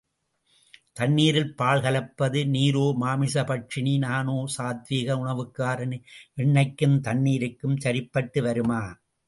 தண்ணீரில் 0.97 1.51
பால் 1.55 1.81
கலப்பது 1.81 2.39
நீரோ 2.45 2.85
மாமிச 3.03 3.43
பட்சணி, 3.43 3.93
நானோ 3.97 4.37
சாத்வீக 4.57 5.19
உணவுக்காரன், 5.23 5.95
எண்ணெய்க்கும் 6.37 6.97
தண்ணீருக்கும் 7.07 7.77
சரிபட்டு 7.77 8.41
வருமா? 8.41 8.81